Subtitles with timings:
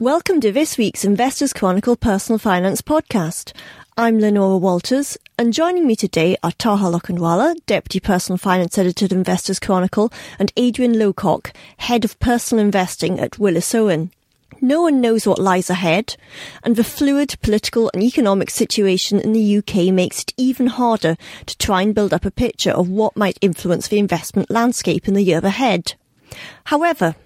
[0.00, 3.52] Welcome to this week's Investors Chronicle Personal Finance podcast.
[3.98, 9.12] I'm Leonora Walters, and joining me today are Taha Lokhandwala, Deputy Personal Finance Editor at
[9.12, 14.10] Investors Chronicle, and Adrian Lowcock, Head of Personal Investing at Willis Owen.
[14.62, 16.16] No one knows what lies ahead,
[16.62, 21.58] and the fluid political and economic situation in the UK makes it even harder to
[21.58, 25.22] try and build up a picture of what might influence the investment landscape in the
[25.22, 25.92] year ahead.
[26.64, 27.16] However,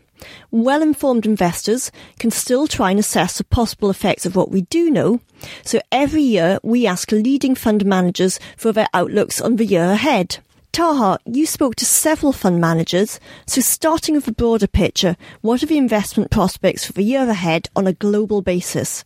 [0.51, 4.91] well informed investors can still try and assess the possible effects of what we do
[4.91, 5.21] know.
[5.65, 10.39] So every year we ask leading fund managers for their outlooks on the year ahead.
[10.73, 13.21] Taha, you spoke to several fund managers.
[13.47, 17.69] So starting with the broader picture, what are the investment prospects for the year ahead
[17.77, 19.05] on a global basis?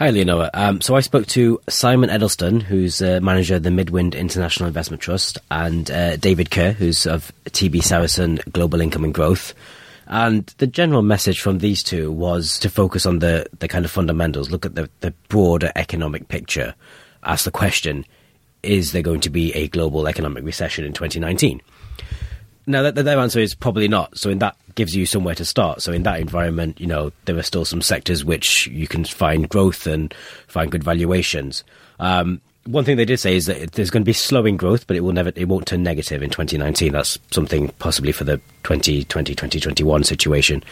[0.00, 0.50] Hi, Leonora.
[0.54, 4.66] Um, so I spoke to Simon Edelsten, who's uh, manager of the Mid Wynd International
[4.66, 9.54] Investment Trust, and uh, David Kerr, who's of TB Saracen Global Income and Growth.
[10.06, 13.90] And the general message from these two was to focus on the, the kind of
[13.90, 16.74] fundamentals, look at the, the broader economic picture,
[17.22, 18.04] ask the question,
[18.62, 21.60] is there going to be a global economic recession in 2019?
[22.66, 24.16] Now, their answer is probably not.
[24.16, 25.82] So, in that gives you somewhere to start.
[25.82, 29.48] So, in that environment, you know, there are still some sectors which you can find
[29.48, 30.14] growth and
[30.46, 31.64] find good valuations.
[31.98, 34.96] Um, one thing they did say is that there's going to be slowing growth, but
[34.96, 36.92] it will never, it won't turn negative in 2019.
[36.92, 40.62] That's something possibly for the 2020, 2021 situation.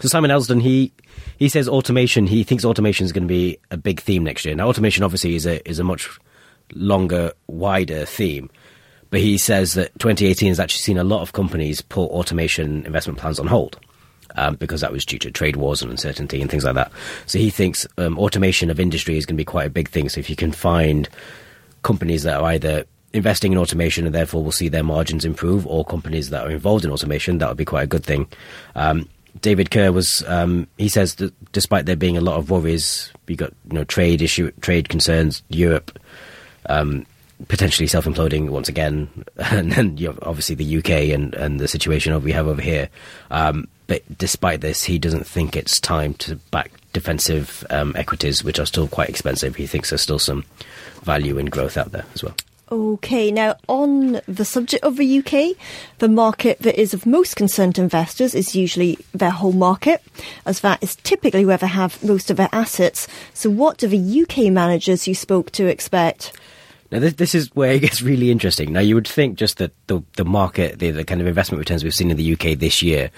[0.00, 0.92] So Simon Edelsten, he
[1.38, 2.26] he says automation.
[2.26, 4.54] He thinks automation is going to be a big theme next year.
[4.54, 6.08] Now, automation obviously is a is a much
[6.74, 8.50] longer, wider theme,
[9.10, 13.18] but he says that 2018 has actually seen a lot of companies put automation investment
[13.18, 13.78] plans on hold
[14.36, 16.90] um, because that was due to trade wars and uncertainty and things like that.
[17.26, 20.08] So he thinks um, automation of industry is going to be quite a big thing.
[20.08, 21.08] So if you can find
[21.82, 25.84] companies that are either investing in automation and therefore will see their margins improve, or
[25.84, 28.26] companies that are involved in automation, that would be quite a good thing.
[28.74, 29.08] Um,
[29.40, 33.36] David Kerr was um, he says that despite there being a lot of worries, we
[33.36, 35.98] got you know trade issue, trade concerns, Europe.
[36.66, 37.06] Um,
[37.48, 42.46] potentially self-imploding once again, and then obviously the UK and, and the situation we have
[42.46, 42.88] over here.
[43.30, 48.58] Um, but despite this, he doesn't think it's time to back defensive um, equities, which
[48.58, 49.56] are still quite expensive.
[49.56, 50.44] He thinks there's still some
[51.02, 52.34] value in growth out there as well.
[52.72, 55.56] Okay, now on the subject of the UK,
[55.98, 60.02] the market that is of most concern to investors is usually their home market,
[60.46, 63.06] as that is typically where they have most of their assets.
[63.34, 66.32] So, what do the UK managers you spoke to expect?
[66.90, 68.72] Now, this, this is where it gets really interesting.
[68.72, 71.84] Now, you would think just that the, the market, the, the kind of investment returns
[71.84, 73.10] we've seen in the UK this year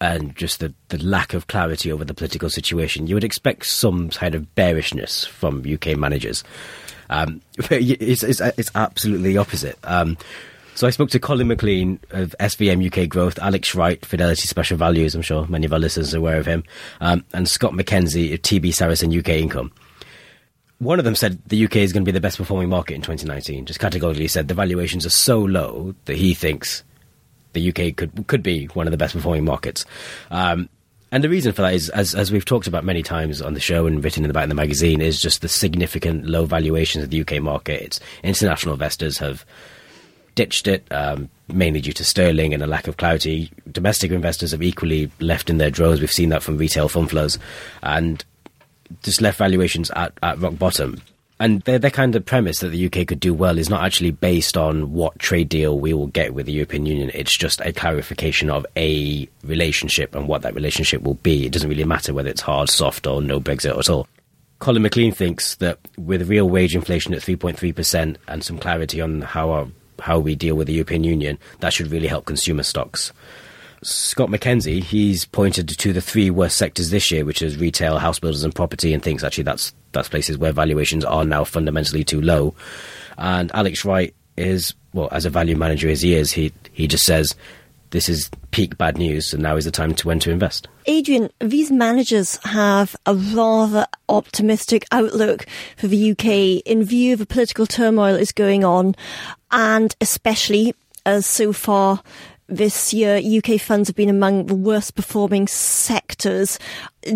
[0.00, 4.10] and just the, the lack of clarity over the political situation, you would expect some
[4.10, 6.44] kind of bearishness from UK managers.
[7.10, 9.78] Um, it's, it's, it's, absolutely opposite.
[9.84, 10.16] Um,
[10.74, 15.14] so I spoke to Colin McLean of SVM UK Growth, Alex Wright, Fidelity Special Values,
[15.14, 16.62] I'm sure many of our listeners are aware of him,
[17.00, 19.72] um, and Scott McKenzie of TB Saracen UK Income.
[20.78, 23.02] One of them said the UK is going to be the best performing market in
[23.02, 23.66] 2019.
[23.66, 26.84] Just categorically said the valuations are so low that he thinks
[27.52, 29.84] the UK could could be one of the best performing markets.
[30.30, 30.68] Um,
[31.10, 33.60] and the reason for that is, as as we've talked about many times on the
[33.60, 37.20] show and written about in the magazine, is just the significant low valuations of the
[37.20, 37.82] UK market.
[37.82, 39.44] It's international investors have
[40.34, 43.50] ditched it, um, mainly due to sterling and a lack of clarity.
[43.72, 46.00] Domestic investors have equally left in their droves.
[46.00, 47.38] We've seen that from retail fund flows,
[47.82, 48.22] and
[49.02, 51.00] just left valuations at, at rock bottom
[51.40, 54.10] and their, their kind of premise that the UK could do well is not actually
[54.10, 57.10] based on what trade deal we will get with the European Union.
[57.14, 61.46] It's just a clarification of a relationship and what that relationship will be.
[61.46, 64.08] It doesn't really matter whether it's hard, soft, or no Brexit at all.
[64.58, 69.50] Colin McLean thinks that with real wage inflation at 3.3% and some clarity on how
[69.50, 69.68] our,
[70.00, 73.12] how we deal with the European Union, that should really help consumer stocks.
[73.82, 78.18] Scott McKenzie, he's pointed to the three worst sectors this year, which is retail, house
[78.18, 82.20] builders, and property, and thinks actually that's that's places where valuations are now fundamentally too
[82.20, 82.54] low.
[83.16, 87.04] And Alex Wright is well, as a value manager as he is, he he just
[87.04, 87.34] says
[87.90, 90.68] this is peak bad news, and now is the time to when to invest.
[90.86, 95.46] Adrian, these managers have a rather optimistic outlook
[95.76, 98.94] for the UK in view of the political turmoil is going on,
[99.50, 100.74] and especially
[101.06, 102.02] as so far
[102.48, 106.58] this year, UK funds have been among the worst performing sectors.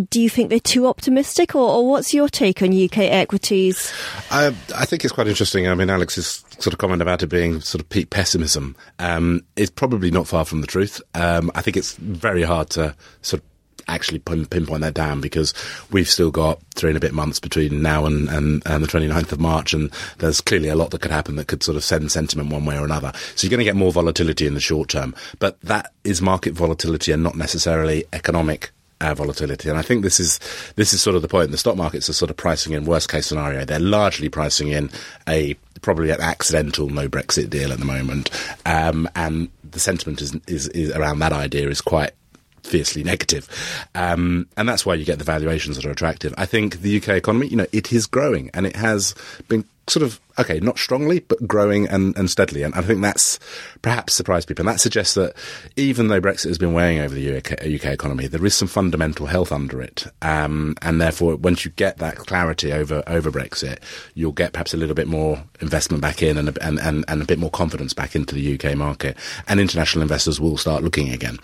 [0.09, 3.93] Do you think they're too optimistic, or, or what's your take on UK equities?
[4.31, 5.69] I, I, think it's quite interesting.
[5.69, 9.71] I mean, Alex's sort of comment about it being sort of peak pessimism um, is
[9.71, 11.01] probably not far from the truth.
[11.15, 13.52] Um, I think it's very hard to sort of
[13.89, 15.55] actually pinpoint that down because
[15.91, 19.33] we've still got three and a bit months between now and, and, and the 29th
[19.33, 22.11] of March, and there's clearly a lot that could happen that could sort of send
[22.11, 23.13] sentiment one way or another.
[23.35, 26.55] So you're going to get more volatility in the short term, but that is market
[26.55, 28.71] volatility and not necessarily economic
[29.03, 29.69] uh, volatility.
[29.69, 30.39] And I think this is
[30.77, 31.51] this is sort of the point.
[31.51, 33.65] The stock markets are sort of pricing in worst case scenario.
[33.65, 34.91] They're largely pricing in
[35.29, 38.31] a probably an accidental no Brexit deal at the moment,
[38.65, 42.13] um, and the sentiment is, is, is around that idea is quite
[42.63, 43.49] fiercely negative.
[43.95, 46.35] Um, and that's why you get the valuations that are attractive.
[46.37, 49.15] I think the UK economy, you know, it is growing and it has
[49.49, 52.63] been sort of okay, not strongly, but growing and, and steadily.
[52.63, 53.39] And I think that's
[53.83, 54.63] perhaps surprised people.
[54.63, 55.35] And that suggests that
[55.77, 59.27] even though Brexit has been weighing over the UK, UK economy, there is some fundamental
[59.27, 60.07] health under it.
[60.23, 63.79] Um, and therefore, once you get that clarity over over Brexit,
[64.15, 67.27] you'll get perhaps a little bit more investment back in and and, and, and a
[67.27, 69.17] bit more confidence back into the UK market.
[69.49, 71.39] And international investors will start looking again.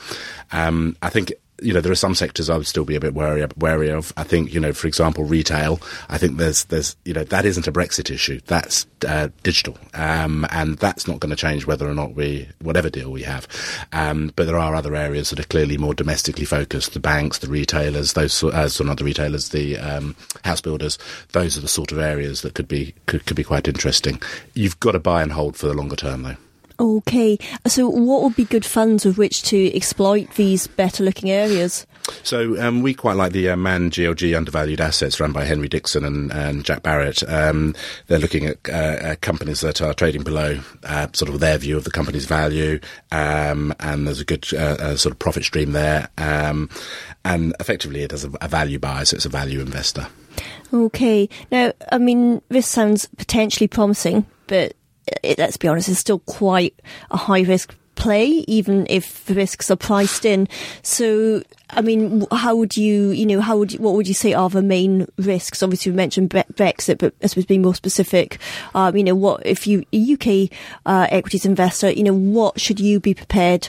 [0.52, 3.14] Um, I think you know, there are some sectors I would still be a bit
[3.14, 4.12] wary, wary of.
[4.16, 5.80] I think, you know, for example, retail.
[6.08, 8.40] I think there's, there's, you know, that isn't a Brexit issue.
[8.46, 12.90] That's uh, digital, um, and that's not going to change whether or not we, whatever
[12.90, 13.48] deal we have.
[13.92, 16.94] Um, but there are other areas that are clearly more domestically focused.
[16.94, 20.98] The banks, the retailers, those, uh, so not the retailers, the um, house builders.
[21.32, 24.20] Those are the sort of areas that could be could, could be quite interesting.
[24.54, 26.36] You've got to buy and hold for the longer term, though.
[26.80, 31.86] Okay, so what would be good funds with which to exploit these better looking areas?
[32.22, 36.04] So um, we quite like the uh, Man GLG undervalued assets run by Henry Dixon
[36.04, 37.28] and, and Jack Barrat.
[37.28, 37.74] Um,
[38.06, 41.82] they're looking at uh, companies that are trading below uh, sort of their view of
[41.82, 42.78] the company's value,
[43.10, 46.08] um, and there's a good uh, sort of profit stream there.
[46.16, 46.70] Um,
[47.24, 50.06] and effectively, it has a, a value buy, so it's a value investor.
[50.72, 51.28] Okay.
[51.50, 54.74] Now, I mean, this sounds potentially promising, but
[55.22, 56.78] it, let's be honest, it's still quite
[57.10, 60.48] a high risk play, even if the risks are priced in.
[60.82, 64.32] So, I mean, how would you, you know, how would you, what would you say
[64.32, 65.62] are the main risks?
[65.62, 68.38] Obviously, we mentioned Brexit, but I suppose being more specific,
[68.74, 70.56] um, you know, what if you a UK
[70.86, 73.68] uh, equities investor, you know, what should you be prepared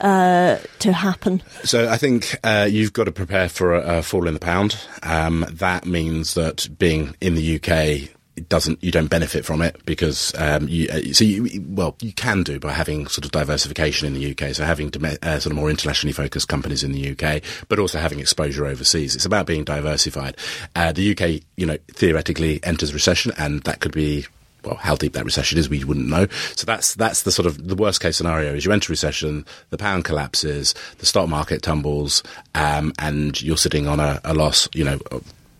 [0.00, 1.42] uh, to happen?
[1.64, 4.78] So I think uh, you've got to prepare for a, a fall in the pound.
[5.02, 9.76] Um, that means that being in the UK it doesn't you don't benefit from it
[9.84, 14.06] because um, you uh, so you well you can do by having sort of diversification
[14.06, 17.42] in the UK so having uh, sort of more internationally focused companies in the UK
[17.68, 19.14] but also having exposure overseas.
[19.14, 20.36] It's about being diversified.
[20.74, 24.26] Uh, the UK you know theoretically enters recession and that could be
[24.64, 26.26] well, how deep that recession is, we wouldn't know.
[26.54, 29.78] So that's that's the sort of the worst case scenario: is you enter recession, the
[29.78, 32.22] pound collapses, the stock market tumbles,
[32.54, 34.98] um, and you're sitting on a, a loss, you know,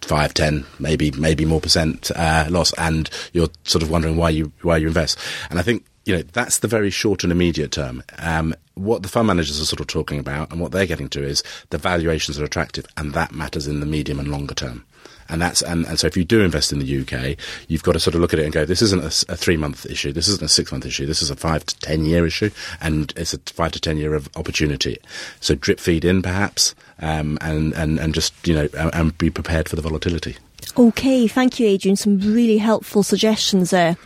[0.02, 4.52] five, ten, maybe maybe more percent uh, loss, and you're sort of wondering why you
[4.62, 5.18] why you invest.
[5.50, 8.02] And I think you know that's the very short and immediate term.
[8.18, 11.22] Um, what the fund managers are sort of talking about and what they're getting to
[11.22, 14.84] is the valuations are attractive, and that matters in the medium and longer term.
[15.30, 17.36] And that's and, and so if you do invest in the UK,
[17.68, 19.56] you've got to sort of look at it and go, this isn't a, a three
[19.56, 22.26] month issue, this isn't a six month issue, this is a five to ten year
[22.26, 22.50] issue,
[22.80, 24.98] and it's a five to ten year of opportunity.
[25.40, 29.68] So drip feed in perhaps, um, and and and just you know and be prepared
[29.68, 30.36] for the volatility.
[30.76, 31.96] Okay, thank you, Adrian.
[31.96, 33.96] Some really helpful suggestions there.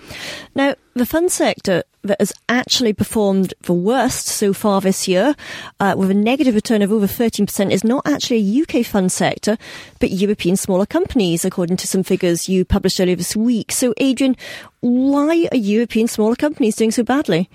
[0.55, 5.35] Now, the fund sector that has actually performed the worst so far this year,
[5.81, 9.56] uh, with a negative return of over 13%, is not actually a UK fund sector,
[10.00, 13.73] but European smaller companies, according to some figures you published earlier this week.
[13.73, 14.37] So, Adrian,
[14.81, 17.49] why are European smaller companies doing so badly?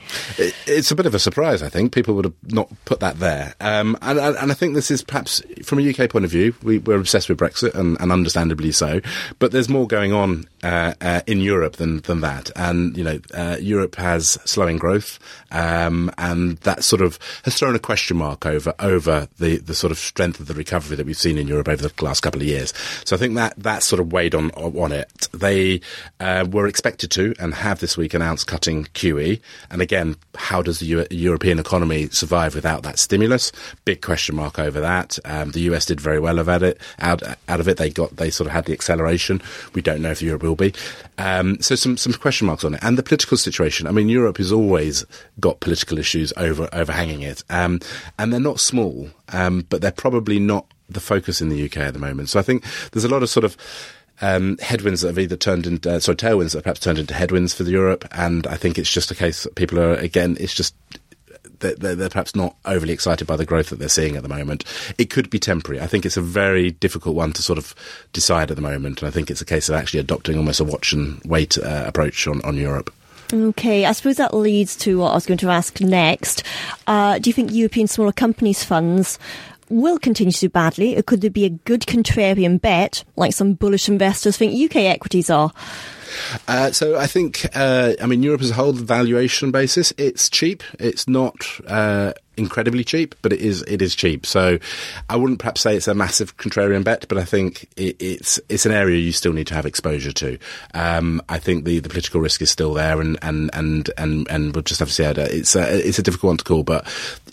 [0.66, 1.94] It's a bit of a surprise, I think.
[1.94, 3.54] People would have not put that there.
[3.62, 6.80] Um, and, and, I think this is perhaps, from a UK point of view, we,
[6.88, 9.00] are obsessed with Brexit, and, and, understandably so.
[9.38, 12.50] But there's more going on uh, uh, in Europe than, than that.
[12.56, 15.20] And, you know, uh, Europe has slowing growth,
[15.52, 19.92] um, and that sort of has thrown a question mark over over the, the sort
[19.92, 22.48] of strength of the recovery that we've seen in Europe over the last couple of
[22.48, 22.74] years.
[23.06, 25.28] So I think that that sort of weighed on on it.
[25.34, 25.82] They
[26.20, 30.80] uh, were expected to and have this week announced cutting QE, and again, how does
[30.80, 33.52] the European economy survive without that stimulus?
[33.86, 35.20] Big question mark over that.
[35.26, 36.80] Um, the US did very well about it.
[37.00, 39.42] Out out of it, they got they sort of had the acceleration.
[39.74, 40.74] We don't know if Europe will be.
[41.18, 43.86] Um, so some some question marks on it, and the political situation.
[43.86, 45.06] I mean, Europe has always
[45.42, 47.82] got political issues over overhanging it, um,
[48.18, 51.94] and they're not small, um, but they're probably not the focus in the UK at
[51.94, 52.30] the moment.
[52.30, 53.58] So I think there's a lot of sort of
[54.22, 57.54] um, headwinds that have either turned into, uh, sorry, tailwinds that perhaps turned into headwinds
[57.54, 58.08] for Europe.
[58.12, 60.76] And I think it's just a case that people are, again, it's just,
[61.60, 64.64] they're, they're, perhaps not overly excited by the growth that they're seeing at the moment.
[64.98, 65.82] It could be temporary.
[65.82, 67.76] I think it's a very difficult one to sort of
[68.14, 69.02] decide at the moment.
[69.02, 71.84] And I think it's a case of actually adopting almost a watch and wait uh,
[71.86, 72.94] approach on, on Europe.
[73.32, 76.44] Okay, I suppose that leads to what I was going to ask next.
[76.88, 79.20] Uh, do you think European smaller companies funds
[79.70, 83.54] will continue to do badly, or could there be a good contrarian bet, like some
[83.54, 85.52] bullish investors think UK equities are?
[86.48, 90.28] Uh, so I think, uh, I mean, Europe as a whole, the valuation basis, it's
[90.28, 90.64] cheap.
[90.80, 91.36] It's not,
[91.68, 94.26] uh, incredibly cheap, but it is it is cheap.
[94.26, 94.58] So
[95.10, 98.66] I wouldn't perhaps say it's a massive contrarian bet, but I think it, it's it's
[98.66, 100.40] an area you still need to have exposure to.
[100.74, 104.56] Um, I think the, the political risk is still there, and and and and, and
[104.56, 106.88] we'll just have to see how it's a, it's a difficult one to call, but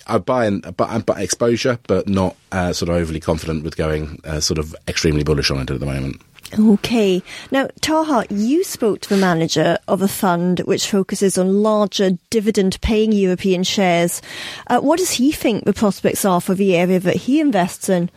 [0.06, 4.20] I buy but I buy exposure, but not uh, sort of overly confident with going
[4.24, 6.20] uh, sort of extremely bullish on it at the moment.
[6.58, 7.22] Okay.
[7.50, 12.80] Now, Taha, you spoke to the manager of a fund which focuses on larger dividend
[12.80, 14.22] paying European shares.
[14.68, 18.10] Uh, what does he think the prospects are for the area that he invests in?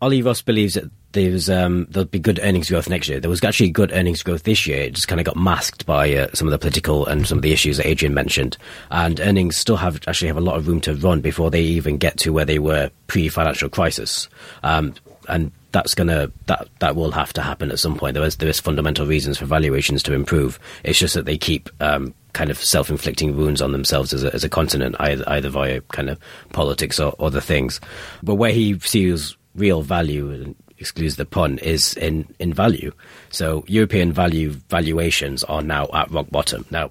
[0.00, 3.20] Ollie Russ believes that there's um, there'll be good earnings growth next year.
[3.20, 4.82] There was actually good earnings growth this year.
[4.82, 7.42] It just kind of got masked by uh, some of the political and some of
[7.42, 8.56] the issues that Adrian mentioned.
[8.90, 11.98] And earnings still have actually have a lot of room to run before they even
[11.98, 14.28] get to where they were pre-financial crisis.
[14.62, 14.94] Um,
[15.28, 18.14] and that's gonna that that will have to happen at some point.
[18.14, 20.60] There is there is fundamental reasons for valuations to improve.
[20.84, 24.44] It's just that they keep um, kind of self-inflicting wounds on themselves as a, as
[24.44, 26.18] a continent, either, either via kind of
[26.50, 27.80] politics or other things.
[28.22, 32.92] But where he sees real value, and excludes the pun, is in in value.
[33.30, 36.64] So European value valuations are now at rock bottom.
[36.70, 36.90] Now.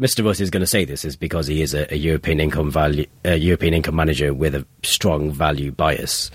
[0.00, 0.24] Mr.
[0.24, 3.04] Russ is going to say this is because he is a, a European income value,
[3.22, 6.30] a European income manager with a strong value bias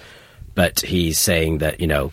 [0.56, 2.12] but he's saying that you know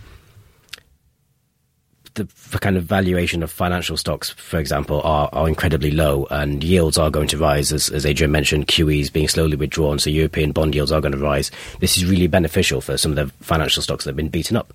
[2.14, 6.98] the, kind of valuation of financial stocks, for example, are, are incredibly low, and yields
[6.98, 8.68] are going to rise, as, as Adrian mentioned.
[8.68, 11.50] QE is being slowly withdrawn, so European bond yields are going to rise.
[11.80, 14.72] This is really beneficial for some of the financial stocks that have been beaten up.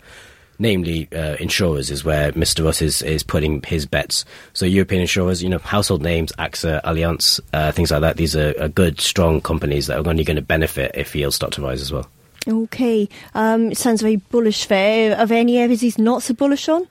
[0.59, 2.65] Namely, uh, insurers is where Mr.
[2.65, 4.25] Russ is, is putting his bets.
[4.53, 8.59] So, European insurers, you know, household names, AXA, Allianz, uh, things like that, these are,
[8.59, 11.81] are good, strong companies that are only going to benefit if yields start to rise
[11.81, 12.09] as well.
[12.47, 15.17] Okay, um, it sounds very bullish there.
[15.17, 16.87] Are there any areas he's not so bullish on?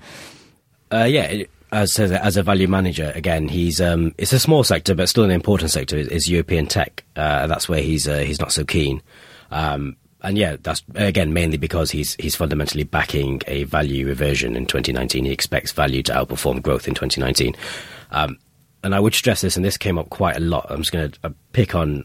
[0.93, 5.09] Uh, yeah, as as a value manager, again, he's um, it's a small sector, but
[5.09, 5.97] still an important sector.
[5.97, 7.05] Is, is European tech.
[7.17, 9.03] Uh, that's where he's uh, he's not so keen.
[9.51, 14.67] Um, and yeah, that's again mainly because he's he's fundamentally backing a value reversion in
[14.67, 15.25] 2019.
[15.25, 17.57] He expects value to outperform growth in 2019.
[18.11, 18.39] Um,
[18.83, 20.67] and I would stress this, and this came up quite a lot.
[20.71, 22.05] I'm just going to uh, pick on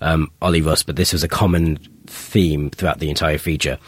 [0.00, 3.78] um, Ollie Russ, but this was a common theme throughout the entire feature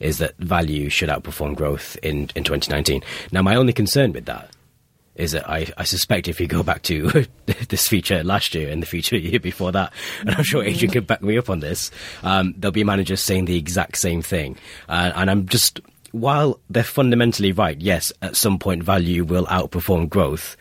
[0.00, 3.02] is that value should outperform growth in, in 2019.
[3.32, 4.50] Now, my only concern with that
[5.14, 7.26] is that I, I suspect if you go back to
[7.68, 11.06] this feature last year and the feature year before that, and I'm sure Adrian could
[11.06, 11.90] back me up on this,
[12.22, 14.56] um, there'll be managers saying the exact same thing.
[14.88, 15.80] Uh, and I'm just,
[16.12, 20.56] while they're fundamentally right, yes, at some point value will outperform growth,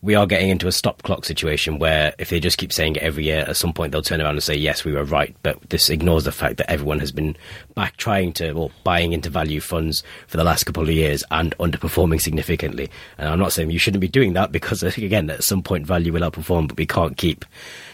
[0.00, 3.02] we are getting into a stop clock situation where if they just keep saying it
[3.02, 5.34] every year, at some point they'll turn around and say, yes, we were right.
[5.42, 7.36] But this ignores the fact that everyone has been
[7.74, 11.56] back trying to, or buying into value funds for the last couple of years and
[11.58, 12.90] underperforming significantly.
[13.18, 16.12] And I'm not saying you shouldn't be doing that because, again, at some point value
[16.12, 17.44] will outperform, but we can't keep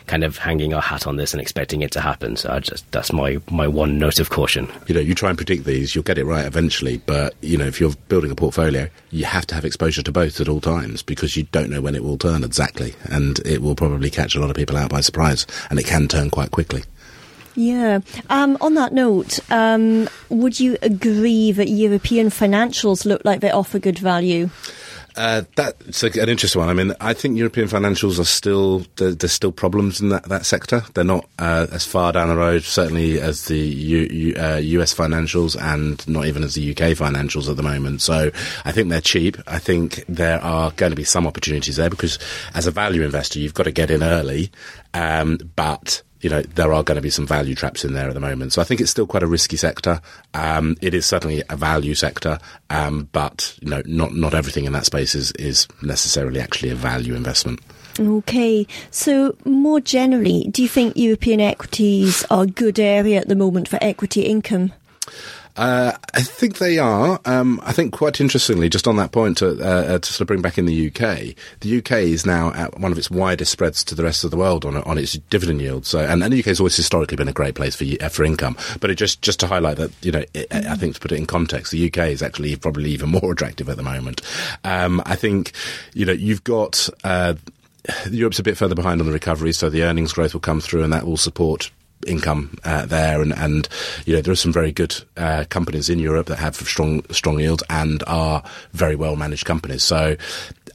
[0.07, 2.37] kind of hanging our hat on this and expecting it to happen.
[2.37, 4.69] So I just that's my my one note of caution.
[4.87, 6.99] You know, you try and predict these, you'll get it right eventually.
[6.99, 10.41] But you know, if you're building a portfolio, you have to have exposure to both
[10.41, 13.75] at all times because you don't know when it will turn exactly, and it will
[13.75, 16.85] probably catch a lot of people out by surprise, and it can turn quite quickly.
[17.57, 18.01] Yeah.
[18.31, 23.79] Um, on that note, um, would you agree that European financials look like they offer
[23.79, 24.51] good value?
[25.17, 26.69] Uh, that's a, an interesting one.
[26.69, 30.45] I mean, I think European financials are still there, there's still problems in that, that
[30.45, 30.83] sector.
[30.95, 34.93] They're not uh, as far down the road, certainly as the U, U, uh, US
[34.93, 38.03] financials, and not even as the UK financials at the moment.
[38.03, 38.31] So
[38.65, 39.37] I think they're cheap.
[39.47, 42.19] I think there are going to be some opportunities there because
[42.55, 44.51] as a value investor, you've got to get in early,
[44.95, 48.15] um, but you know, there are going to be some value traps in there at
[48.15, 48.55] the moment.
[48.55, 50.01] So I think it's still quite a risky sector.
[50.33, 52.39] Um, it is certainly a value sector,
[52.71, 56.75] um, but you know, not not everything in that space is is necessarily actually a
[56.75, 57.61] value investment.
[58.01, 63.37] Okay, so more generally, do you think European equities are a good area at the
[63.37, 64.73] moment for equity income?
[65.57, 67.21] Uh, I think they are.
[67.25, 70.27] Um, I think quite interestingly, just on that point, to, uh, uh, to, sort of
[70.27, 73.85] bring back in the UK, the UK is now at one of its widest spreads
[73.85, 75.87] to the rest of the world on on its dividend yield.
[75.87, 78.25] So, and, and the UK has always historically been a great place for uh, for
[78.25, 78.57] income.
[78.81, 81.19] But it just just to highlight that, you know, it, I think to put it
[81.19, 84.23] in context, the UK is actually probably even more attractive at the moment.
[84.65, 85.53] Um, I think,
[85.95, 86.89] you know, you've got.
[87.05, 87.35] Uh,
[88.11, 90.85] Europe's a bit further behind on the recovery, so the earnings growth will come through,
[90.85, 91.71] and that will support
[92.07, 93.69] income uh, there, and, and
[94.07, 97.39] you know there are some very good uh, companies in Europe that have strong strong
[97.41, 98.43] yields and are
[98.73, 99.83] very well managed companies.
[99.83, 100.17] So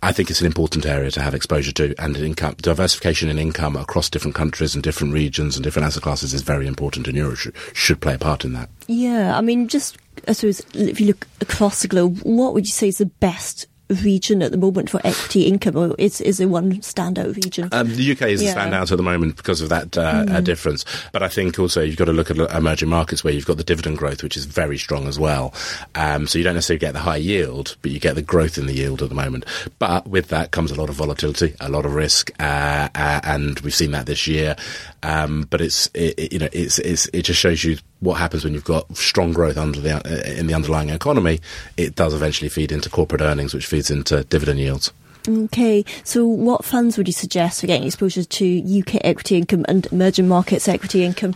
[0.01, 3.75] I think it's an important area to have exposure to, and income diversification in income
[3.75, 7.37] across different countries and different regions and different asset classes is very important, and Europe
[7.37, 8.69] should, should play a part in that.
[8.87, 12.71] Yeah, I mean, just I suppose if you look across the globe, what would you
[12.71, 13.67] say is the best
[14.03, 17.69] region at the moment for equity income, or is is there one standout region?
[17.71, 18.51] Um, the UK is Yeah.
[18.51, 20.85] a standout at the moment because of that uh, uh, difference.
[21.11, 23.63] But I think also you've got to look at emerging markets where you've got the
[23.63, 25.53] dividend growth, which is very strong as well.
[25.95, 28.65] Um, so you don't necessarily get the high yield, but you get the growth in
[28.67, 29.45] the yield at the moment.
[29.79, 33.59] But with that comes a lot of volatility, a lot of risk, uh, uh, and
[33.61, 34.55] we've seen that this year.
[35.03, 38.43] Um, but it's it, it- you know it's, it's it just shows you what happens
[38.43, 41.39] when you've got strong growth under the in the underlying economy.
[41.77, 44.91] It does eventually feed into corporate earnings, which feeds into dividend yields.
[45.27, 49.85] Okay, so what funds would you suggest for getting exposure to UK equity income and
[49.91, 51.35] emerging markets equity income?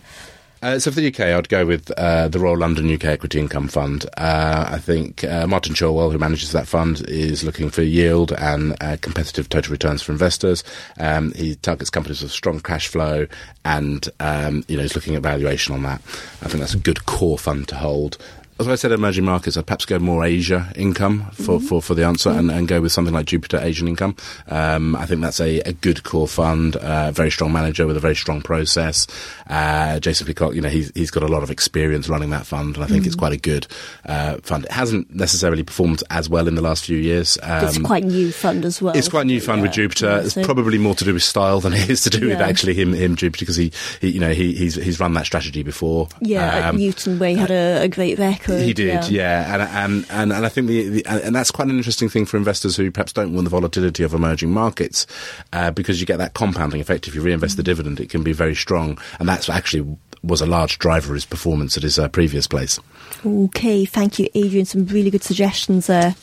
[0.63, 3.67] Uh, so for the UK, I'd go with uh, the Royal London UK Equity Income
[3.67, 4.05] Fund.
[4.15, 8.73] Uh, I think uh, Martin Cholwill, who manages that fund, is looking for yield and
[8.79, 10.63] uh, competitive total returns for investors.
[10.97, 13.27] Um, he targets companies with strong cash flow,
[13.65, 15.99] and um, you know he's looking at valuation on that.
[16.41, 18.17] I think that's a good core fund to hold.
[18.59, 22.03] As I said, emerging markets, I'd perhaps go more Asia income for, for, for the
[22.05, 24.15] answer and, and go with something like Jupiter Asian Income.
[24.47, 27.99] Um, I think that's a, a good core fund, uh, very strong manager with a
[27.99, 29.07] very strong process.
[29.49, 32.75] Uh, Jason Pidcock, you know, he's, he's got a lot of experience running that fund,
[32.75, 33.65] and I think it's quite a good
[34.05, 34.65] uh, fund.
[34.65, 37.37] It hasn't necessarily performed as well in the last few years.
[37.41, 38.95] Um, it's quite new fund as well.
[38.95, 40.05] it's quite new fund with Jupiter.
[40.05, 42.75] Yeah, it's probably more to do with style than it is to do with actually
[42.75, 46.07] him, him Jupiter, because he, he, you know, he, he's he's run that strategy before.
[46.21, 48.52] Yeah, at Um, Newton, where he had a, a great record.
[48.59, 51.77] He did, yeah, and, and and and I think the, the and that's quite an
[51.77, 55.05] interesting thing for investors who perhaps don't want the volatility of emerging markets,
[55.51, 57.07] uh, because you get that compounding effect.
[57.07, 60.45] If you reinvest the dividend, it can be very strong, and that's actually was a
[60.45, 62.79] large driver of his performance at his uh, previous place.
[63.25, 64.65] Okay, thank you, Adrian.
[64.65, 66.15] Some really good suggestions there.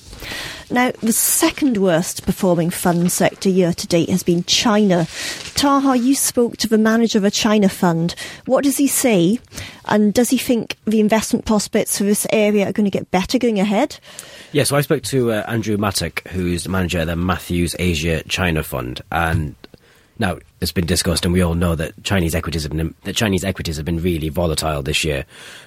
[0.71, 5.09] Now, the second worst performing fund sector year to date has been China.
[5.55, 8.15] Taha, you spoke to the manager of a China fund.
[8.47, 9.41] What does he say?
[9.87, 13.39] And does he think the investment prospects for this area are going to get better
[13.39, 13.99] going ahead?
[14.53, 18.23] Yeah, so I spoke to uh, Andrew Mattock, who's the manager of the Matthews Asia
[18.25, 19.57] China Fund, and
[20.21, 23.43] now it's been discussed, and we all know that Chinese equities have been that Chinese
[23.43, 25.25] equities have been really volatile this year.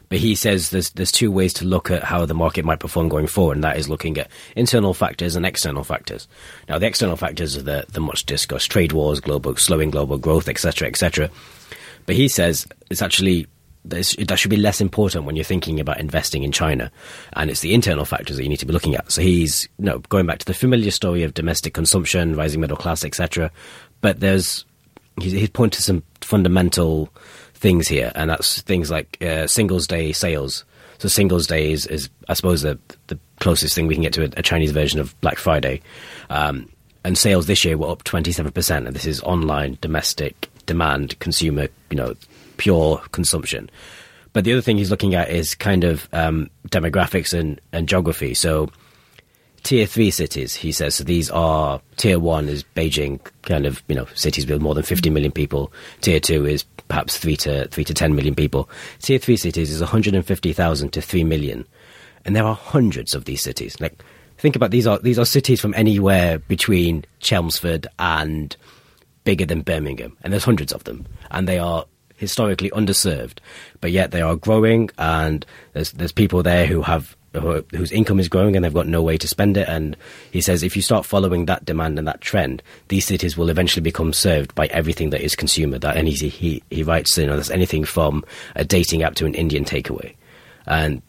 [0.10, 3.10] But he says there's there's two ways to look at how the market might perform
[3.10, 6.27] going forward, and that is looking at internal factors and external factors.
[6.69, 10.47] Now, the external factors are the the much discussed trade wars, global slowing global growth,
[10.47, 11.32] etc., etc.
[12.06, 13.47] But he says it's actually
[13.86, 16.91] that should be less important when you're thinking about investing in China,
[17.34, 19.12] and it's the internal factors that you need to be looking at.
[19.12, 22.77] So he's you know, going back to the familiar story of domestic consumption, rising middle
[22.77, 23.51] class, etc.
[24.03, 24.65] But there's
[25.19, 27.09] he's, he's pointed to some fundamental
[27.53, 30.65] things here, and that's things like uh, singles day sales.
[30.97, 34.25] So singles day is, is I suppose the the closest thing we can get to
[34.25, 35.81] a, a Chinese version of Black Friday.
[36.29, 36.69] Um,
[37.05, 41.97] and sales this year were up 27%, and this is online, domestic, demand, consumer, you
[41.97, 42.15] know,
[42.57, 43.69] pure consumption.
[44.33, 48.33] But the other thing he's looking at is kind of um, demographics and, and geography.
[48.33, 48.69] So,
[49.63, 50.95] tier three cities, he says.
[50.95, 54.84] So these are tier one is Beijing, kind of you know cities with more than
[54.84, 55.73] 50 million people.
[56.02, 58.69] Tier two is perhaps three to three to 10 million people.
[58.99, 61.65] Tier three cities is 150,000 to three million,
[62.26, 63.80] and there are hundreds of these cities.
[63.80, 64.04] Like
[64.38, 68.56] think about these are these are cities from anywhere between Chelmsford and
[69.23, 71.86] bigger than Birmingham, and there's hundreds of them, and they are
[72.17, 73.39] historically underserved,
[73.82, 78.30] but yet they are growing, and there's there's people there who have whose income is
[78.30, 79.67] growing and they've got no way to spend it.
[79.67, 79.98] And
[80.32, 83.82] he says if you start following that demand and that trend, these cities will eventually
[83.82, 85.80] become served by everything that is consumer.
[85.80, 88.24] That and he he, he writes, you know, there's anything from
[88.56, 90.15] a dating app to an Indian takeaway,
[90.65, 91.02] and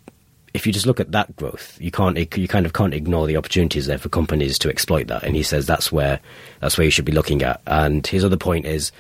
[0.54, 3.36] if you just look at that growth, you can't you kind of can't ignore the
[3.36, 5.24] opportunities there for companies to exploit that.
[5.24, 6.20] And he says that's where
[6.60, 7.60] that's where you should be looking at.
[7.66, 8.92] And his other point is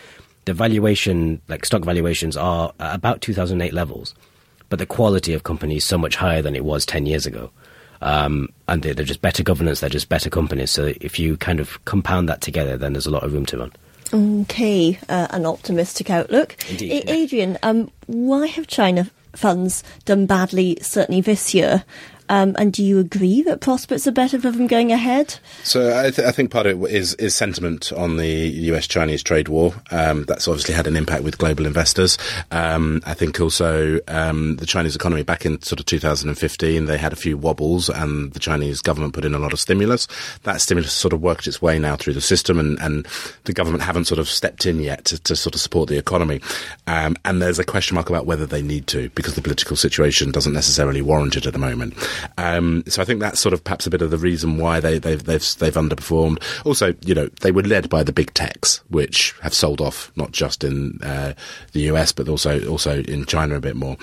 [0.44, 4.14] the valuation, like stock valuations, are about 2008 levels,
[4.74, 7.48] but the quality of companies is so much higher than it was 10 years ago.
[8.02, 9.78] Um, and they're, they're just better governance.
[9.78, 10.72] They're just better companies.
[10.72, 13.58] So if you kind of compound that together, then there's a lot of room to
[13.58, 13.72] run.
[14.12, 16.56] Okay, uh, an optimistic outlook.
[16.68, 17.12] Indeed, A-.
[17.12, 21.84] Adrian, um, why have China funds done badly, certainly this year?
[22.28, 25.38] Um, and do you agree that prospects are better for them going ahead?
[25.62, 29.48] So I, th- I think part of it is is sentiment on the U.S.-Chinese trade
[29.48, 29.74] war.
[29.90, 32.16] Um, that's obviously had an impact with global investors.
[32.50, 37.12] Um, I think also um, the Chinese economy back in sort of 2015, they had
[37.12, 40.08] a few wobbles, and the Chinese government put in a lot of stimulus.
[40.44, 43.06] That stimulus sort of worked its way now through the system, and, and
[43.44, 46.40] the government haven't sort of stepped in yet to, to sort of support the economy.
[46.86, 50.30] Um, and there's a question mark about whether they need to, because the political situation
[50.30, 51.94] doesn't necessarily warrant it at the moment.
[52.38, 54.98] Um, so I think that's sort of perhaps a bit of the reason why they,
[54.98, 56.42] they've, they've, they've underperformed.
[56.64, 60.32] Also, you know, they were led by the big techs, which have sold off not
[60.32, 61.34] just in uh,
[61.72, 63.96] the US, but also, also in China a bit more.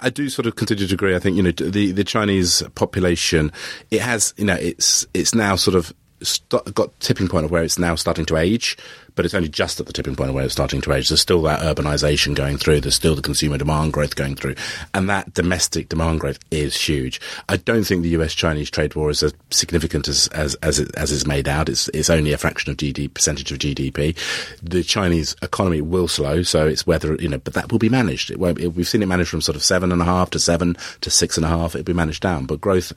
[0.00, 1.14] I do sort of continue to agree.
[1.14, 3.52] I think, you know, the, the Chinese population,
[3.90, 5.92] it has, you know, it's, it's now sort of
[6.22, 8.76] st- got tipping point of where it's now starting to age,
[9.14, 11.08] but it's only just at the tipping point of where it's starting to age.
[11.08, 12.80] There's still that urbanization going through.
[12.80, 14.54] There's still the consumer demand growth going through,
[14.94, 17.20] and that domestic demand growth is huge.
[17.48, 21.10] I don't think the U.S.-Chinese trade war is as significant as as as, it, as
[21.10, 21.68] is made out.
[21.68, 24.16] It's it's only a fraction of GDP percentage of GDP.
[24.62, 28.30] The Chinese economy will slow, so it's whether you know, but that will be managed.
[28.30, 28.58] It won't.
[28.58, 31.10] It, we've seen it managed from sort of seven and a half to seven to
[31.10, 31.74] six and a half.
[31.74, 32.92] It'll be managed down, but growth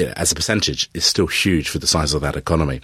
[0.00, 2.80] as a percentage is still huge for the size of that economy.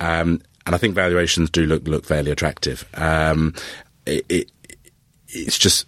[0.00, 2.86] Um, and I think valuations do look look fairly attractive.
[2.94, 3.54] Um,
[4.06, 4.50] it, it,
[5.28, 5.86] it's just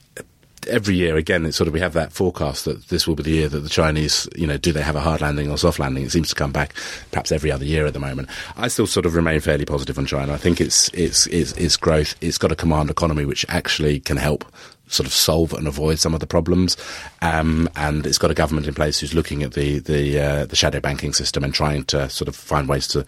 [0.69, 3.31] every year again it's sort of we have that forecast that this will be the
[3.31, 6.05] year that the Chinese you know do they have a hard landing or soft landing
[6.05, 6.75] it seems to come back
[7.11, 10.07] perhaps every other year at the moment I still sort of remain fairly positive on
[10.07, 14.01] China I think it's it's it's, it's growth it's got a command economy which actually
[14.01, 14.45] can help
[14.91, 16.77] sort of solve and avoid some of the problems.
[17.23, 20.57] Um, and it's got a government in place who's looking at the the uh, the
[20.57, 23.05] shadow banking system and trying to sort of find ways to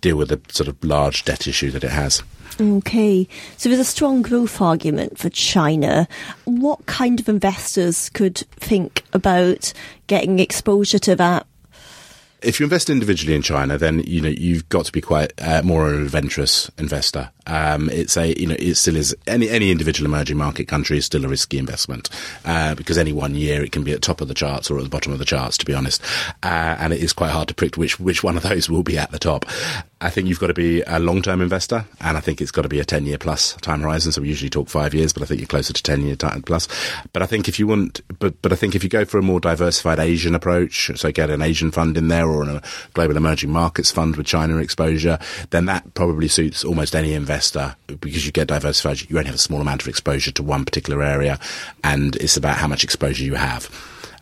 [0.00, 2.22] deal with the sort of large debt issue that it has.
[2.58, 6.08] Okay, so there's a strong growth argument for China.
[6.44, 9.74] What kind of investors could think about
[10.06, 11.46] getting exposure to that?
[12.40, 15.62] If you invest individually in China, then you know you've got to be quite uh,
[15.62, 17.30] more of an adventurous investor.
[17.46, 21.04] Um, it's a you know it still is any any individual emerging market country is
[21.04, 22.10] still a risky investment
[22.44, 24.78] uh, because any one year it can be at the top of the charts or
[24.78, 25.56] at the bottom of the charts.
[25.58, 26.02] To be honest,
[26.42, 28.98] uh, and it is quite hard to predict which which one of those will be
[28.98, 29.46] at the top.
[30.00, 32.62] I think you've got to be a long term investor, and I think it's got
[32.62, 34.12] to be a ten year plus time horizon.
[34.12, 36.68] So we usually talk five years, but I think you're closer to ten year plus.
[37.12, 39.22] But I think if you want, but but I think if you go for a
[39.22, 43.50] more diversified Asian approach, so get an Asian fund in there or a global emerging
[43.50, 45.18] markets fund with China exposure,
[45.50, 49.08] then that probably suits almost any investor investor because you get diversified.
[49.08, 51.38] You only have a small amount of exposure to one particular area,
[51.84, 53.68] and it's about how much exposure you have.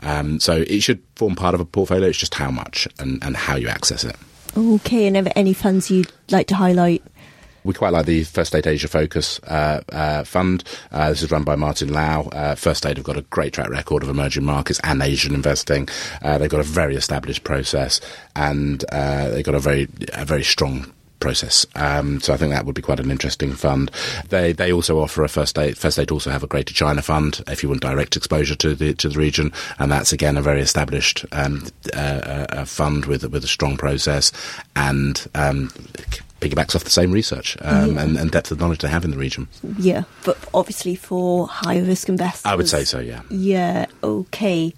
[0.03, 2.09] Um, so it should form part of a portfolio.
[2.09, 4.17] It's just how much and, and how you access it.
[4.57, 7.03] Okay, and any funds you'd like to highlight?
[7.63, 10.65] We quite like the First State Asia Focus uh, uh, Fund.
[10.93, 12.23] Uh, this is run by Martin Lau.
[12.25, 15.89] Uh, First State have got a great track record of emerging markets and Asian investing.
[16.21, 18.01] Uh, they've got a very established process,
[18.37, 20.93] and uh, they've got a very a very strong
[21.25, 21.67] process.
[21.75, 23.91] Um, so I think that would be quite an interesting fund.
[24.29, 25.79] They they also offer a first state.
[25.79, 28.93] First state also have a Greater China fund if you want direct exposure to the
[28.95, 33.49] to the region, and that's again a very established um, uh, fund with with a
[33.49, 34.33] strong process
[34.77, 35.27] and.
[35.35, 35.71] Um,
[36.45, 38.03] piggybacks off the same research um, yeah.
[38.03, 39.49] and, and, depth of knowledge they have in the region.
[39.79, 42.45] Yeah, but obviously for higher risk investors.
[42.45, 43.23] I would say so, yeah.
[43.31, 44.75] Yeah, okay.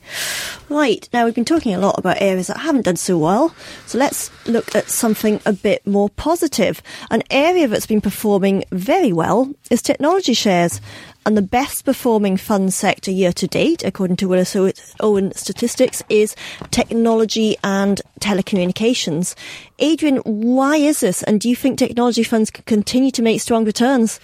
[0.69, 3.55] Right, now we've been talking a lot about areas that haven't done so well,
[3.87, 6.83] so let's look at something a bit more positive.
[7.11, 10.81] An area that's been performing very well is technology shares
[11.27, 14.57] and the best performing fund sector year to date, according to Willis
[15.01, 16.37] Owen statistics, is
[16.71, 19.35] technology and telecommunications.
[19.79, 21.23] Adrian, why is this?
[21.25, 24.21] And do you think technology funds can continue to make strong returns?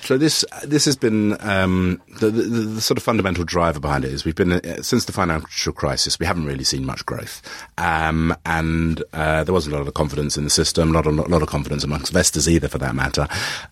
[0.00, 4.12] So this this has been um, the, the, the, sort of fundamental driver behind it
[4.12, 7.42] is we've been uh, since the financial crisis we haven't really seen much growth,
[7.76, 11.42] um, and uh, there wasn't a lot of confidence in the system, not a lot
[11.42, 13.28] of confidence amongst investors either, for that matter.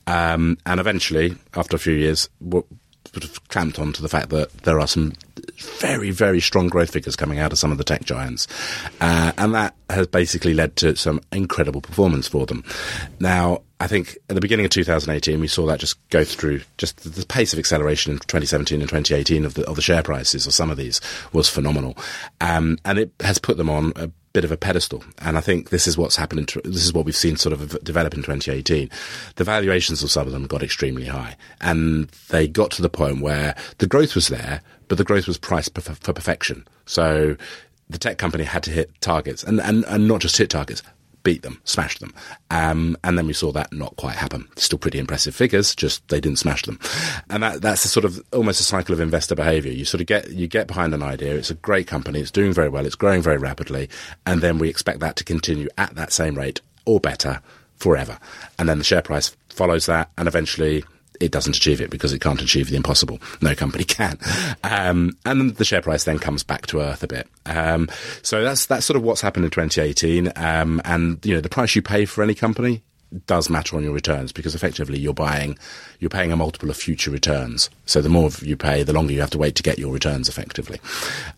[0.07, 4.79] Um, and eventually, after a few years, sort of clamped onto the fact that there
[4.79, 5.15] are some
[5.81, 8.47] very, very strong growth figures coming out of some of the tech giants.
[9.01, 12.65] Uh, and that has basically led to some incredible performance for them.
[13.21, 17.15] Now, I think at the beginning of 2018, we saw that just go through just
[17.15, 20.55] the, pace of acceleration in 2017 and 2018 of the, of the share prices of
[20.55, 21.01] some of these
[21.33, 21.97] was phenomenal.
[22.41, 25.03] Um, and it has put them on a bit of a pedestal.
[25.23, 26.53] And I think this is what's happened.
[26.63, 28.91] this is what we've seen sort of develop in 2018.
[29.37, 33.23] The valuations of some of them got extremely high and they got to the point
[33.23, 36.69] where the growth was there, but the growth was priced for, for perfection.
[36.85, 37.39] So
[37.89, 40.83] the tech company had to hit targets and, and, and not just hit targets,
[41.27, 42.15] beat them, smash them.
[42.53, 44.47] Um, and then we saw that not quite happen.
[44.55, 46.79] Still pretty impressive figures, just they didn't smash them.
[47.29, 49.73] And that, that's a sort of almost a cycle of investor behavior.
[49.73, 51.35] You sort of get, you get behind an idea.
[51.35, 52.21] It's a great company.
[52.21, 52.87] It's doing very well.
[52.87, 53.89] It's growing very rapidly.
[54.25, 57.41] And then we expect that to continue at that same rate or better
[57.75, 58.21] forever.
[58.57, 60.85] And then the share price follows that and eventually
[61.21, 63.21] it doesn't achieve it because it can't achieve the impossible.
[63.41, 64.19] No company can.
[64.65, 67.29] Um, and the share price then comes back to earth a bit.
[67.47, 67.89] Um,
[68.23, 70.33] so that's that's sort of what's happened in 2018.
[70.37, 72.83] Um, and you know the price you pay for any company
[73.27, 75.57] does matter on your returns because effectively you're buying,
[76.01, 77.71] you're paying a multiple of future returns.
[77.87, 80.29] So the more you pay, the longer you have to wait to get your returns
[80.29, 80.81] effectively.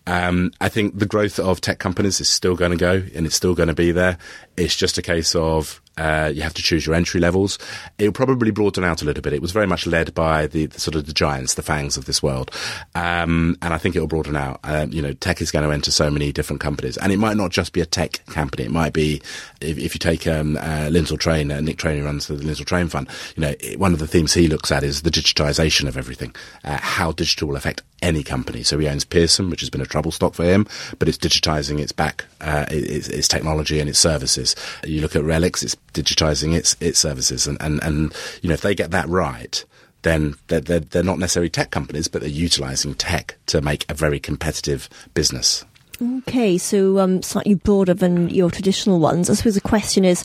[0.07, 3.37] Um, I think the growth of tech companies is still going to go and it's
[3.37, 4.19] still going to be there.
[4.57, 7.59] It's just a case of uh, you have to choose your entry levels.
[7.99, 9.33] It'll probably broaden out a little bit.
[9.33, 12.05] It was very much led by the, the sort of the giants, the FANGs of
[12.05, 12.51] this world,
[12.95, 14.61] um, and I think it'll broaden out.
[14.65, 17.37] Uh, you know, tech is going to enter so many different companies, and it might
[17.37, 18.65] not just be a tech company.
[18.65, 19.21] It might be
[19.61, 22.89] if, if you take um, uh, Lindsell Train, uh, Nick Train runs the Lindsell Train
[22.89, 23.09] Fund.
[23.37, 26.35] You know, it, one of the themes he looks at is the digitization of everything,
[26.65, 28.63] uh, how digital will affect any company.
[28.63, 30.67] So he owns Pearson, which has been a trouble stock for him,
[30.99, 34.55] but it's digitizing its back, uh, its, its, technology and its services.
[34.85, 38.61] You look at RELX, it's digitizing its its services, and, and, and you know if
[38.61, 39.65] they get that right,
[40.03, 43.95] then they're, they're, they're not necessarily tech companies, but they're utilizing tech to make a
[43.95, 45.65] very competitive business.
[46.01, 49.29] Okay, so um, slightly broader than your traditional ones.
[49.29, 50.25] I suppose the question is,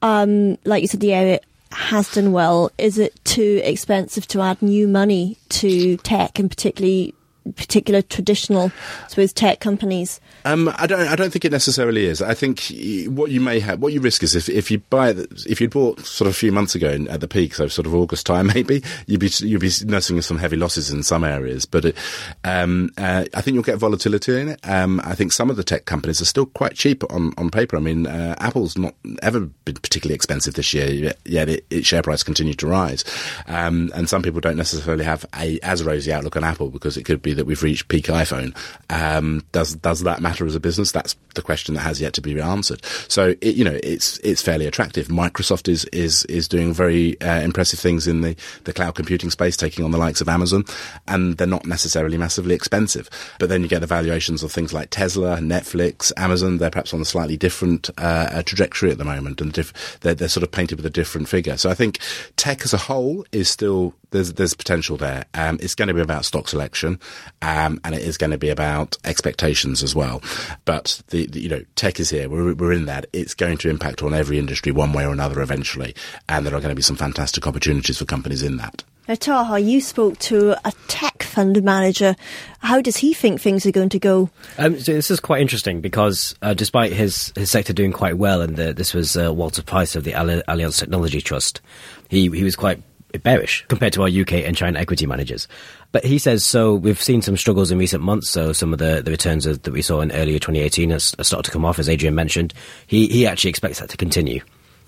[0.00, 1.40] um, like you said, the area
[1.72, 2.70] has done well.
[2.78, 7.14] Is it too expensive to add new money to tech, and particularly
[7.56, 8.72] particular traditional,
[9.04, 10.20] I suppose, tech companies?
[10.44, 11.06] Um, I don't.
[11.08, 12.22] I don't think it necessarily is.
[12.22, 12.72] I think
[13.08, 15.10] what you may have, what you risk is if, if you buy
[15.46, 17.94] if you bought sort of a few months ago at the peak, so sort of
[17.94, 21.66] August time, maybe you'd be you'd be nursing some heavy losses in some areas.
[21.66, 21.96] But it,
[22.44, 24.60] um, uh, I think you'll get volatility in it.
[24.64, 27.76] Um, I think some of the tech companies are still quite cheap on, on paper.
[27.76, 32.02] I mean, uh, Apple's not ever been particularly expensive this year, yet it, its share
[32.02, 33.04] price continued to rise.
[33.46, 37.04] Um, and some people don't necessarily have a as rosy outlook on Apple because it
[37.04, 38.56] could be that we've reached peak iPhone.
[38.90, 40.92] Um, does does that matter as a business?
[40.92, 42.84] That's the question that has yet to be answered.
[43.08, 45.08] So it, you know, it's it's fairly attractive.
[45.08, 49.56] Microsoft is is is doing very uh, impressive things in the the cloud computing space,
[49.56, 50.64] taking on the likes of Amazon,
[51.06, 53.08] and they're not necessarily massively expensive.
[53.38, 56.58] But then you get the valuations of things like Tesla, Netflix, Amazon.
[56.58, 60.28] They're perhaps on a slightly different uh, trajectory at the moment, and diff- they're, they're
[60.28, 61.56] sort of painted with a different figure.
[61.56, 61.98] So I think
[62.36, 65.24] tech as a whole is still there's there's potential there.
[65.34, 66.98] Um, it's going to be about stock selection,
[67.42, 70.22] um, and it is going to be about expectations as well.
[70.64, 72.28] But the, the, you know tech is here.
[72.28, 73.06] We're we're in that.
[73.12, 75.94] It's going to impact on every industry one way or another eventually,
[76.28, 78.82] and there are going to be some fantastic opportunities for companies in that.
[79.08, 82.14] Now, Taha, you spoke to a tech fund manager.
[82.58, 84.28] How does he think things are going to go?
[84.58, 88.42] Um, so this is quite interesting because uh, despite his, his sector doing quite well,
[88.42, 91.62] and the, this was uh, Walter Price of the Allianz Technology Trust,
[92.10, 92.82] he he was quite
[93.22, 95.48] bearish compared to our UK and China equity managers.
[95.92, 96.74] But he says so.
[96.74, 98.28] We've seen some struggles in recent months.
[98.28, 101.50] So some of the, the returns that we saw in earlier 2018 has, started to
[101.50, 102.52] come off, as Adrian mentioned.
[102.86, 104.40] He he actually expects that to continue.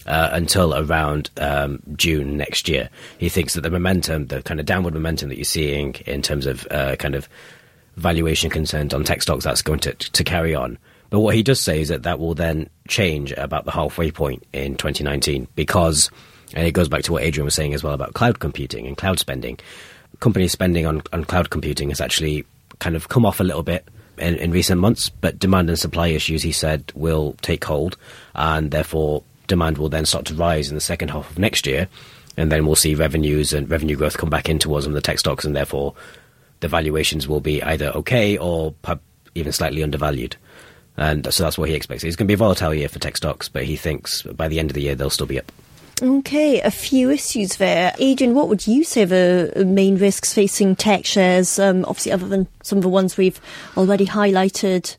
[0.06, 4.64] Uh, until around um, June next year, he thinks that the momentum, the kind of
[4.64, 7.28] downward momentum that you're seeing in terms of uh, kind of
[7.96, 10.78] valuation concerns on tech stocks, that's going to to carry on.
[11.10, 14.44] But what he does say is that that will then change about the halfway point
[14.52, 16.10] in 2019 because
[16.54, 18.96] and it goes back to what Adrian was saying as well about cloud computing and
[18.96, 19.58] cloud spending.
[20.20, 22.44] Company spending on, on cloud computing has actually
[22.78, 23.86] kind of come off a little bit
[24.18, 27.96] in, in recent months, but demand and supply issues, he said, will take hold,
[28.34, 31.88] and therefore demand will then start to rise in the second half of next year,
[32.36, 35.18] and then we'll see revenues and revenue growth come back in towards them, the tech
[35.18, 35.94] stocks, and therefore
[36.60, 38.74] the valuations will be either okay or
[39.34, 40.36] even slightly undervalued.
[40.96, 42.04] And so that's what he expects.
[42.04, 44.58] It's going to be a volatile year for tech stocks, but he thinks by the
[44.58, 45.50] end of the year they'll still be up.
[46.02, 47.92] Okay, a few issues there.
[47.98, 52.48] Adrian, what would you say the main risks facing tech shares, um, obviously, other than
[52.62, 53.40] some of the ones we've
[53.76, 54.96] already highlighted?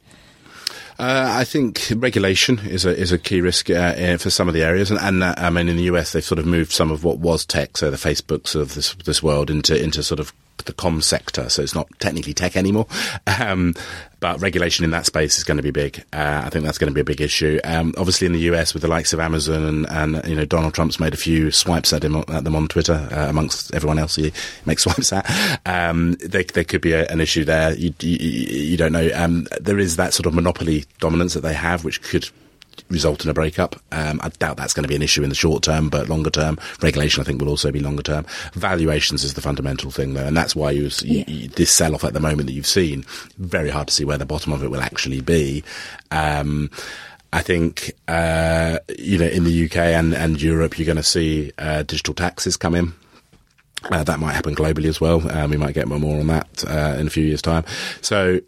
[0.99, 4.61] Uh, I think regulation is a is a key risk uh, for some of the
[4.61, 7.03] areas, and, and uh, I mean in the US they've sort of moved some of
[7.03, 10.31] what was tech, so the Facebooks of this this world, into into sort of
[10.65, 12.85] the com sector, so it's not technically tech anymore.
[13.39, 13.73] Um,
[14.21, 16.05] but regulation in that space is going to be big.
[16.13, 17.59] Uh, I think that's going to be a big issue.
[17.63, 20.73] Um, obviously, in the US, with the likes of Amazon and, and you know Donald
[20.73, 24.15] Trump's made a few swipes at him at them on Twitter, uh, amongst everyone else
[24.15, 24.31] he
[24.65, 25.59] makes swipes at.
[25.65, 27.73] Um, there, there, could be a, an issue there.
[27.73, 29.09] You, you, you don't know.
[29.13, 32.29] Um, there is that sort of monopoly dominance that they have, which could
[32.89, 33.75] result in a breakup.
[33.91, 36.29] Um, I doubt that's going to be an issue in the short term, but longer
[36.29, 38.25] term, regulation I think will also be longer term.
[38.53, 42.03] Valuations is the fundamental thing though, and that's why you, you, you, this sell off
[42.03, 43.05] at the moment that you've seen,
[43.37, 45.63] very hard to see where the bottom of it will actually be.
[46.11, 46.69] Um,
[47.33, 51.51] I think, uh, you know, in the UK and, and Europe, you're going to see
[51.57, 52.93] uh, digital taxes come in.
[53.89, 55.27] Uh, that might happen globally as well.
[55.31, 57.63] Um, we might get more on that uh, in a few years' time.
[58.01, 58.41] So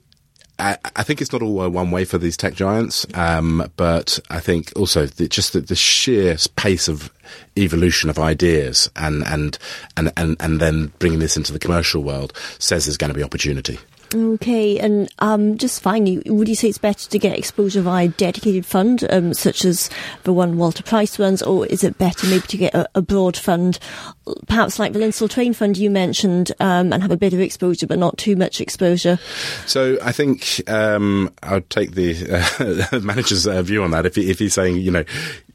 [0.60, 4.40] I, I, think it's not all one way for these tech giants, um, but I
[4.40, 7.12] think also the, just the, the, sheer pace of
[7.58, 9.58] evolution of ideas and, and
[9.98, 13.24] and and and then bringing this into the commercial world says there's going to be
[13.24, 13.80] opportunity.
[14.16, 18.10] Okay, and um, just finally, would you say it's better to get exposure via a
[18.10, 19.90] dedicated fund, um, such as
[20.24, 23.36] the one Walter Price runs, or is it better maybe to get a, a broad
[23.36, 23.80] fund,
[24.48, 27.88] perhaps like the Lindsell Train Fund you mentioned, um, and have a bit of exposure
[27.88, 29.18] but not too much exposure?
[29.66, 34.06] So I think um, I would take the uh, manager's uh, view on that.
[34.06, 35.06] If, he, if he's saying, you know,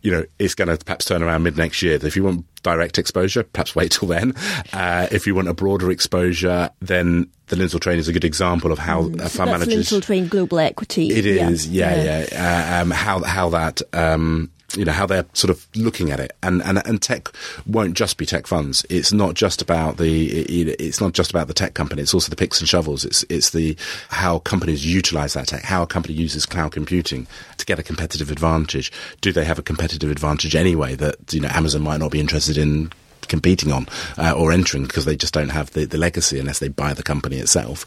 [0.02, 1.98] you know, it's going to perhaps turn around mid next year.
[2.02, 4.34] If you want direct exposure, perhaps wait till then.
[4.72, 8.72] Uh, if you want a broader exposure, then the Lindsell Train is a good example
[8.72, 9.70] of how mm, a fund so manager.
[9.70, 11.10] Lindsell Train Global Equity.
[11.10, 12.26] It is, yeah, yeah.
[12.30, 12.78] yeah.
[12.78, 16.32] Uh, um, how how that um, you know how they're sort of looking at it.
[16.42, 17.28] And and and tech
[17.66, 18.84] won't just be tech funds.
[18.90, 22.02] It's not just about the it's not just about the tech company.
[22.02, 23.04] It's also the picks and shovels.
[23.04, 23.76] It's it's the
[24.10, 27.26] how companies utilize that tech how a company uses cloud computing
[27.56, 28.92] to get a competitive advantage.
[29.20, 32.58] Do they have a competitive advantage anyway that you know Amazon might not be interested
[32.58, 32.92] in
[33.28, 36.68] competing on uh, or entering because they just don't have the, the legacy unless they
[36.68, 37.84] buy the company itself.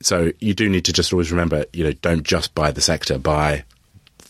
[0.00, 3.18] So you do need to just always remember, you know, don't just buy the sector,
[3.18, 3.64] buy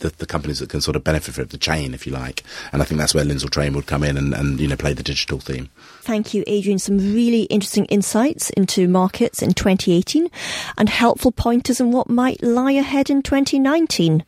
[0.00, 2.42] the, the, companies that can sort of benefit from the chain, if you like.
[2.72, 4.92] And I think that's where Lindsell Train would come in and, and you know play
[4.92, 5.70] the digital theme.
[6.02, 6.78] Thank you, Adrian.
[6.78, 10.28] Some really interesting insights into markets in 2018
[10.76, 14.24] and helpful pointers on what might lie ahead in 2019.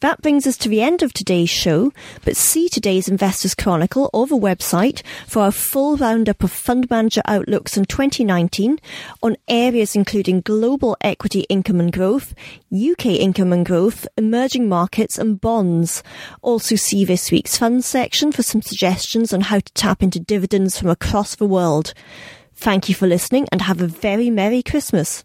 [0.00, 1.92] That brings us to the end of today's show,
[2.24, 7.22] but see today's Investors Chronicle or the website for a full roundup of fund manager
[7.26, 8.78] outlooks in 2019
[9.22, 12.34] on areas including global equity income and growth,
[12.72, 16.02] UK income and growth, emerging markets and bonds.
[16.42, 20.78] Also see this week's fund section for some suggestions on how to tap into dividends
[20.78, 21.94] from across the world.
[22.54, 25.24] Thank you for listening and have a very Merry Christmas.